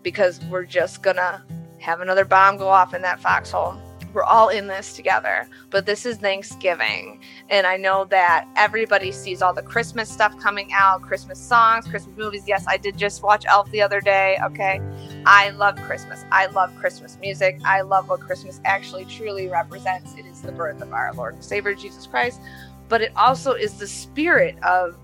Because 0.03 0.41
we're 0.47 0.65
just 0.65 1.03
gonna 1.03 1.45
have 1.79 2.01
another 2.01 2.25
bomb 2.25 2.57
go 2.57 2.69
off 2.69 2.95
in 2.95 3.03
that 3.03 3.21
foxhole. 3.21 3.79
We're 4.13 4.23
all 4.23 4.49
in 4.49 4.67
this 4.67 4.95
together. 4.95 5.49
But 5.71 5.87
this 5.87 6.07
is 6.07 6.17
Thanksgiving. 6.17 7.21
And 7.51 7.67
I 7.67 7.77
know 7.77 8.05
that 8.07 8.47
everybody 8.57 9.13
sees 9.13 9.43
all 9.43 9.53
the 9.53 9.63
Christmas 9.63 10.09
stuff 10.09 10.39
coming 10.39 10.73
out 10.73 11.03
Christmas 11.03 11.39
songs, 11.39 11.87
Christmas 11.87 12.17
movies. 12.17 12.45
Yes, 12.47 12.65
I 12.67 12.77
did 12.77 12.97
just 12.97 13.23
watch 13.23 13.45
Elf 13.47 13.71
the 13.71 13.83
other 13.83 14.01
day. 14.01 14.39
Okay. 14.43 14.81
I 15.27 15.51
love 15.51 15.77
Christmas. 15.77 16.25
I 16.31 16.47
love 16.47 16.75
Christmas 16.77 17.19
music. 17.21 17.61
I 17.65 17.83
love 17.83 18.09
what 18.09 18.21
Christmas 18.21 18.61
actually 18.65 19.05
truly 19.05 19.49
represents. 19.49 20.15
It 20.15 20.27
is 20.27 20.41
the 20.41 20.53
birth 20.53 20.81
of 20.81 20.93
our 20.93 21.13
Lord 21.13 21.35
and 21.35 21.45
Savior 21.45 21.75
Jesus 21.75 22.07
Christ, 22.07 22.41
but 22.89 23.03
it 23.03 23.13
also 23.17 23.53
is 23.53 23.79
the 23.79 23.87
spirit 23.87 24.57
of 24.63 24.97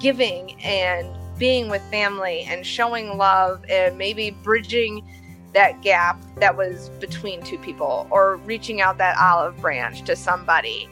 giving 0.00 0.60
and 0.62 1.06
being 1.38 1.68
with 1.68 1.82
family 1.90 2.42
and 2.48 2.66
showing 2.66 3.16
love 3.16 3.64
and 3.68 3.96
maybe 3.96 4.30
bridging 4.30 5.06
that 5.52 5.80
gap 5.82 6.20
that 6.36 6.56
was 6.56 6.90
between 7.00 7.42
two 7.42 7.58
people 7.58 8.06
or 8.10 8.36
reaching 8.36 8.80
out 8.80 8.98
that 8.98 9.16
olive 9.18 9.56
branch 9.60 10.02
to 10.02 10.14
somebody. 10.14 10.88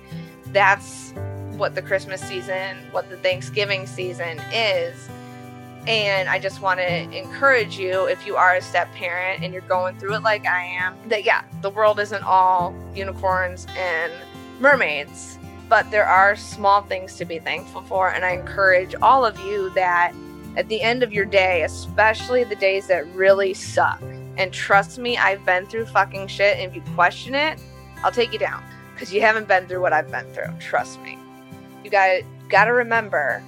That's 0.47 1.13
what 1.57 1.75
the 1.75 1.83
Christmas 1.83 2.21
season, 2.21 2.77
what 2.91 3.09
the 3.11 3.17
Thanksgiving 3.19 3.87
season 3.87 4.41
is. 4.53 5.09
And 5.87 6.29
I 6.29 6.39
just 6.39 6.61
want 6.61 6.81
to 6.81 7.03
encourage 7.17 7.79
you 7.79 8.07
if 8.07 8.27
you 8.27 8.37
are 8.37 8.57
a 8.57 8.61
step 8.61 8.93
parent 8.93 9.45
and 9.45 9.53
you're 9.53 9.63
going 9.63 9.97
through 9.99 10.15
it 10.15 10.23
like 10.23 10.45
I 10.47 10.65
am, 10.65 10.97
that 11.09 11.25
yeah, 11.25 11.45
the 11.63 11.71
world 11.71 12.01
isn't 12.01 12.25
all 12.25 12.75
unicorns 12.95 13.67
and 13.77 14.13
mermaids, 14.59 15.39
but 15.69 15.89
there 15.91 16.07
are 16.07 16.35
small 16.35 16.83
things 16.83 17.17
to 17.17 17.25
be 17.25 17.39
thankful 17.39 17.83
for. 17.83 18.11
And 18.11 18.25
I 18.25 18.31
encourage 18.31 18.95
all 19.01 19.25
of 19.25 19.39
you 19.41 19.71
that 19.71 20.13
at 20.57 20.69
the 20.69 20.81
end 20.81 21.03
of 21.03 21.13
your 21.13 21.25
day, 21.25 21.63
especially 21.63 22.43
the 22.43 22.57
days 22.57 22.89
that 22.89 23.07
really 23.15 23.55
suck, 23.55 24.03
and 24.37 24.53
trust 24.53 24.99
me, 24.99 25.17
I've 25.17 25.45
been 25.45 25.67
through 25.67 25.87
fucking 25.87 26.29
shit. 26.29 26.59
And 26.59 26.71
if 26.71 26.75
you 26.75 26.83
question 26.95 27.35
it, 27.35 27.61
I'll 28.03 28.13
take 28.13 28.33
you 28.33 28.39
down 28.39 28.63
because 28.95 29.13
you 29.13 29.21
haven't 29.21 29.49
been 29.49 29.67
through 29.67 29.81
what 29.81 29.93
I've 29.93 30.11
been 30.11 30.27
through. 30.33 30.53
Trust 30.59 31.01
me. 31.03 31.19
You 31.85 31.91
got 31.91 32.23
got 32.49 32.65
to 32.65 32.73
remember 32.73 33.43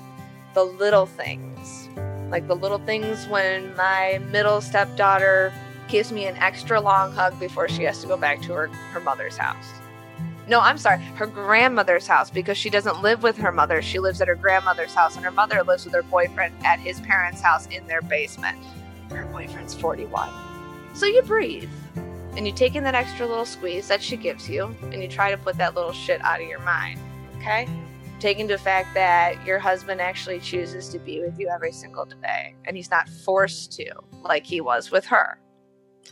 the 0.54 0.64
little 0.64 1.07
things, 1.07 1.88
like 2.30 2.47
the 2.49 2.57
little 2.57 2.78
things 2.78 3.26
when 3.28 3.75
my 3.76 4.21
middle 4.30 4.61
stepdaughter 4.61 5.52
gives 5.88 6.12
me 6.12 6.26
an 6.26 6.37
extra 6.37 6.80
long 6.80 7.12
hug 7.12 7.38
before 7.40 7.68
she 7.68 7.83
has 7.85 8.00
to 8.02 8.07
go 8.07 8.16
back 8.16 8.42
to 8.42 8.52
her, 8.52 8.68
her 8.68 9.00
mother's 9.00 9.37
house. 9.37 9.66
No, 10.47 10.61
I'm 10.61 10.78
sorry, 10.78 11.02
her 11.16 11.26
grandmother's 11.26 12.07
house 12.07 12.30
because 12.30 12.57
she 12.57 12.71
doesn't 12.71 13.02
live 13.02 13.23
with 13.23 13.37
her 13.37 13.52
mother. 13.52 13.83
She 13.83 13.99
lives 13.99 14.21
at 14.21 14.28
her 14.28 14.35
grandmother's 14.35 14.95
house, 14.95 15.16
and 15.16 15.25
her 15.25 15.30
mother 15.30 15.62
lives 15.62 15.85
with 15.85 15.95
her 15.95 16.02
boyfriend 16.02 16.54
at 16.64 16.78
his 16.78 17.00
parents' 17.00 17.40
house 17.40 17.66
in 17.66 17.87
their 17.87 18.00
basement. 18.02 18.59
Her 19.11 19.26
boyfriend's 19.26 19.75
41. 19.75 20.48
So 20.99 21.07
you 21.07 21.23
breathe 21.23 21.71
and 22.37 22.45
you 22.45 22.52
take 22.52 22.75
in 22.75 22.83
that 22.83 22.97
extra 22.97 23.25
little 23.25 23.45
squeeze 23.45 23.87
that 23.87 24.02
she 24.02 24.17
gives 24.17 24.50
you 24.50 24.75
and 24.90 25.00
you 25.00 25.07
try 25.07 25.31
to 25.31 25.38
put 25.38 25.57
that 25.59 25.76
little 25.76 25.93
shit 25.93 26.21
out 26.25 26.40
of 26.40 26.49
your 26.49 26.59
mind. 26.59 26.99
Okay? 27.37 27.69
Take 28.19 28.40
into 28.40 28.55
the 28.55 28.59
fact 28.59 28.95
that 28.95 29.47
your 29.47 29.61
husband 29.61 30.00
actually 30.00 30.40
chooses 30.40 30.88
to 30.88 30.99
be 30.99 31.21
with 31.21 31.38
you 31.38 31.50
every 31.55 31.71
single 31.71 32.05
day 32.05 32.57
and 32.64 32.76
he's 32.76 32.90
not 32.90 33.09
forced 33.09 33.71
to 33.75 33.88
like 34.25 34.45
he 34.45 34.61
was 34.61 34.90
with 34.90 35.07
her. 35.07 35.38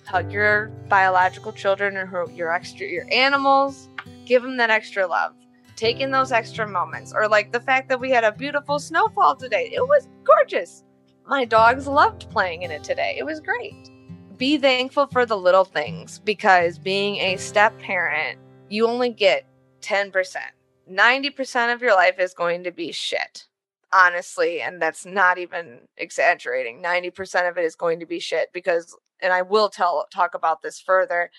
Hug 0.05 0.31
your 0.31 0.69
biological 0.89 1.53
children 1.53 1.97
or 1.97 2.31
your 2.31 2.53
extra 2.53 2.87
your 2.87 3.13
animals. 3.13 3.89
Give 4.25 4.45
them 4.45 4.57
that 4.59 4.71
extra 4.71 5.05
love. 5.05 5.35
Take 5.75 5.99
in 5.99 6.13
those 6.13 6.31
extra 6.31 6.65
moments. 6.65 7.13
Or 7.13 7.27
like 7.27 7.51
the 7.51 7.59
fact 7.59 7.89
that 7.89 7.99
we 7.99 8.13
had 8.13 8.23
a 8.23 8.31
beautiful 8.31 8.79
snowfall 8.79 9.35
today. 9.35 9.69
It 9.75 9.83
was 9.83 10.07
gorgeous. 10.23 10.85
My 11.27 11.45
dogs 11.45 11.89
loved 11.89 12.31
playing 12.31 12.63
in 12.63 12.71
it 12.71 12.85
today. 12.85 13.17
It 13.19 13.27
was 13.27 13.41
great 13.41 13.91
be 14.39 14.59
thankful 14.59 15.07
for 15.07 15.25
the 15.25 15.37
little 15.37 15.65
things 15.65 16.19
because 16.21 16.79
being 16.79 17.17
a 17.17 17.37
step 17.37 17.79
parent, 17.79 18.39
you 18.69 18.87
only 18.87 19.11
get 19.11 19.47
10%. 19.83 20.13
90% 20.91 21.75
of 21.75 21.83
your 21.83 21.95
life 21.95 22.19
is 22.19 22.35
going 22.35 22.65
to 22.65 22.71
be 22.71 22.93
shit. 22.93 23.47
Honestly, 23.93 24.61
and 24.61 24.83
that's 24.83 25.07
not 25.07 25.39
even 25.39 25.79
exaggerating. 25.97 26.83
90% 26.83 27.49
of 27.49 27.57
it 27.57 27.65
is 27.65 27.77
going 27.77 28.01
to 28.01 28.07
be 28.07 28.19
shit 28.19 28.49
because 28.53 28.97
and 29.23 29.33
I 29.33 29.43
will 29.43 29.69
tell 29.69 30.07
talk 30.13 30.35
about 30.35 30.63
this 30.63 30.81
further. 30.81 31.31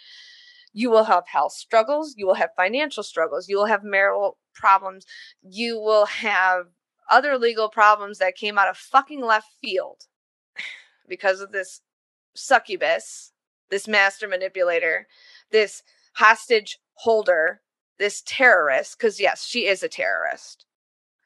You 0.74 0.90
will 0.90 1.04
have 1.04 1.28
health 1.28 1.54
struggles, 1.54 2.16
you 2.18 2.26
will 2.26 2.36
have 2.36 2.50
financial 2.56 3.04
struggles, 3.04 3.48
you 3.48 3.58
will 3.58 3.66
have 3.66 3.84
marital 3.84 4.38
problems, 4.54 5.06
you 5.42 5.80
will 5.80 6.06
have 6.06 6.66
other 7.10 7.38
legal 7.38 7.70
problems 7.70 8.18
that 8.20 8.36
came 8.36 8.58
out 8.58 8.70
of 8.70 8.78
fucking 8.78 9.22
left 9.22 9.48
field 9.62 10.02
because 11.08 11.42
of 11.42 11.52
this 11.52 11.82
succubus, 12.38 13.34
this 13.70 13.88
master 13.88 14.28
manipulator, 14.28 15.08
this 15.52 15.84
hostage 16.14 16.80
holder, 16.96 17.62
this 18.00 18.22
terrorist, 18.26 18.98
because 18.98 19.20
yes, 19.20 19.46
she 19.46 19.68
is 19.68 19.84
a 19.84 19.90
terrorist. 19.90 20.66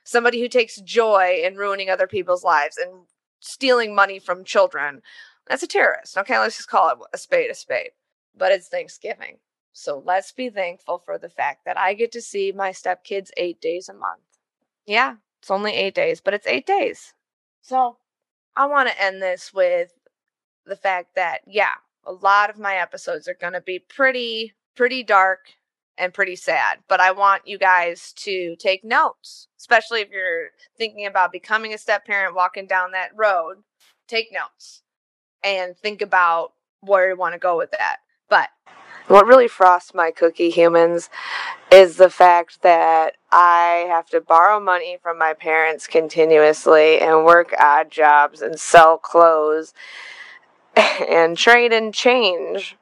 Somebody 0.04 0.42
who 0.42 0.48
takes 0.48 0.82
joy 0.82 1.42
in 1.44 1.56
ruining 1.56 1.90
other 1.90 2.08
people's 2.08 2.44
lives 2.44 2.78
and 2.78 3.06
stealing 3.40 3.94
money 3.94 4.20
from 4.20 4.44
children. 4.44 5.02
That's 5.48 5.64
a 5.64 5.68
terrorist. 5.68 6.18
Okay, 6.18 6.38
let's 6.38 6.58
just 6.58 6.70
call 6.70 6.90
it 6.90 6.98
a 7.14 7.18
spade 7.18 7.52
a 7.52 7.56
spade. 7.56 7.92
But 8.36 8.52
it's 8.52 8.68
Thanksgiving. 8.68 9.38
So 9.74 10.02
let's 10.06 10.32
be 10.32 10.50
thankful 10.50 11.02
for 11.06 11.18
the 11.18 11.30
fact 11.30 11.66
that 11.66 11.78
I 11.78 11.94
get 11.94 12.12
to 12.14 12.22
see 12.22 12.52
my 12.52 12.72
stepkids 12.72 13.30
eight 13.38 13.62
days 13.62 13.88
a 13.88 13.94
month. 13.94 14.22
Yeah, 14.86 15.16
it's 15.40 15.52
only 15.52 15.74
eight 15.74 15.96
days, 15.96 16.22
but 16.22 16.34
it's 16.34 16.48
eight 16.48 16.66
days. 16.66 17.14
So 17.62 17.98
I 18.56 18.66
want 18.66 18.90
to 18.90 19.02
end 19.02 19.22
this 19.22 19.54
with 19.54 19.94
the 20.66 20.76
fact 20.76 21.16
that, 21.16 21.42
yeah, 21.48 21.76
a 22.06 22.12
lot 22.12 22.50
of 22.50 22.60
my 22.60 22.76
episodes 22.76 23.28
are 23.28 23.38
going 23.40 23.54
to 23.54 23.62
be 23.62 23.80
pretty, 23.80 24.54
pretty 24.76 25.04
dark 25.04 25.40
and 25.98 26.14
pretty 26.14 26.36
sad. 26.36 26.80
But 26.88 27.00
I 27.00 27.12
want 27.12 27.48
you 27.48 27.58
guys 27.58 28.14
to 28.18 28.56
take 28.58 28.84
notes, 28.84 29.48
especially 29.60 30.02
if 30.02 30.10
you're 30.10 30.50
thinking 30.78 31.06
about 31.06 31.32
becoming 31.32 31.74
a 31.74 31.78
step 31.78 32.06
parent, 32.06 32.36
walking 32.36 32.66
down 32.66 32.92
that 32.92 33.12
road. 33.16 33.58
Take 34.08 34.32
notes 34.32 34.82
and 35.44 35.78
think 35.78 36.02
about 36.02 36.54
where 36.82 37.10
you 37.10 37.16
want 37.16 37.34
to 37.34 37.40
go 37.40 37.58
with 37.58 37.72
that. 37.72 37.98
But 38.30 38.50
What 39.08 39.28
really 39.28 39.48
frosts 39.48 39.94
my 39.94 40.12
cookie 40.12 40.50
humans 40.50 41.10
is 41.72 41.98
the 41.98 42.10
fact 42.10 42.62
that 42.64 43.16
I 43.32 43.86
have 43.90 44.08
to 44.10 44.22
borrow 44.22 44.60
money 44.60 44.98
from 45.02 45.18
my 45.18 45.34
parents 45.34 45.88
continuously 45.88 47.00
and 47.00 47.26
work 47.26 47.54
odd 47.60 47.92
jobs 47.92 48.42
and 48.42 48.60
sell 48.60 48.98
clothes 48.98 49.74
and 51.10 51.38
trade 51.38 51.74
and 51.74 51.94
change 51.94 52.78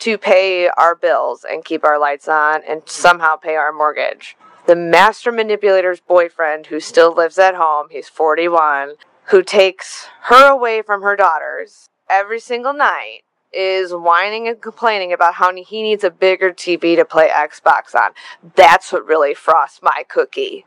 to 0.00 0.16
pay 0.16 0.68
our 0.68 0.94
bills 0.94 1.44
and 1.48 1.64
keep 1.64 1.84
our 1.84 1.98
lights 1.98 2.28
on 2.28 2.62
and 2.68 2.82
mm. 2.82 2.88
somehow 2.88 3.36
pay 3.36 3.56
our 3.56 3.72
mortgage. 3.72 4.36
The 4.66 4.76
master 4.76 5.32
manipulator's 5.32 6.00
boyfriend, 6.00 6.66
who 6.66 6.78
still 6.78 7.14
lives 7.14 7.38
at 7.38 7.54
home, 7.54 7.88
he's 7.90 8.08
41, 8.08 8.94
who 9.26 9.42
takes 9.42 10.08
her 10.24 10.50
away 10.50 10.82
from 10.82 11.02
her 11.02 11.16
daughters 11.16 11.88
every 12.08 12.38
single 12.38 12.74
night, 12.74 13.20
is 13.50 13.94
whining 13.94 14.46
and 14.46 14.60
complaining 14.60 15.12
about 15.12 15.34
how 15.34 15.54
he 15.54 15.82
needs 15.82 16.04
a 16.04 16.10
bigger 16.10 16.52
TV 16.52 16.96
to 16.96 17.04
play 17.04 17.28
Xbox 17.28 17.94
on. 17.94 18.10
That's 18.56 18.92
what 18.92 19.06
really 19.06 19.32
frosts 19.32 19.80
my 19.82 20.04
cookie. 20.06 20.66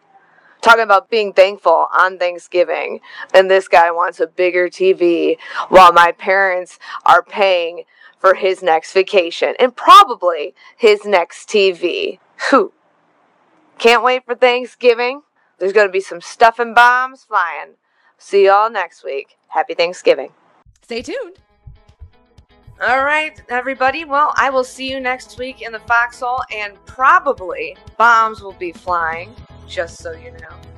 Talking 0.62 0.84
about 0.84 1.10
being 1.10 1.34
thankful 1.34 1.88
on 1.92 2.20
Thanksgiving, 2.20 3.00
and 3.34 3.50
this 3.50 3.68
guy 3.68 3.90
wants 3.90 4.20
a 4.20 4.28
bigger 4.28 4.70
TV 4.70 5.38
while 5.70 5.92
my 5.92 6.12
parents 6.12 6.78
are 7.06 7.24
paying 7.24 7.84
for 8.20 8.36
his 8.36 8.62
next 8.62 8.94
vacation 8.94 9.56
and 9.60 9.76
probably 9.76 10.54
his 10.78 11.04
next 11.04 11.50
TV. 11.50 12.20
Who? 12.52 12.74
Can't 13.80 14.04
wait 14.04 14.24
for 14.26 14.36
Thanksgiving. 14.36 15.24
There's 15.58 15.74
going 15.74 15.88
to 15.88 15.92
be 15.92 16.02
some 16.02 16.22
stuff 16.22 16.60
and 16.60 16.76
bombs 16.76 17.24
flying. 17.24 17.74
See 18.20 18.46
y'all 18.46 18.70
next 18.70 19.04
week. 19.04 19.38
Happy 19.48 19.74
Thanksgiving. 19.74 20.32
Stay 20.84 21.02
tuned. 21.02 21.38
All 22.80 23.04
right, 23.04 23.40
everybody. 23.50 24.06
Well, 24.06 24.34
I 24.36 24.50
will 24.50 24.64
see 24.64 24.90
you 24.90 25.00
next 25.00 25.38
week 25.38 25.62
in 25.62 25.72
the 25.72 25.80
foxhole, 25.80 26.42
and 26.52 26.84
probably 26.86 27.78
bombs 27.98 28.42
will 28.42 28.54
be 28.54 28.72
flying, 28.72 29.36
just 29.72 30.00
so 30.00 30.12
you 30.12 30.32
know. 30.32 30.71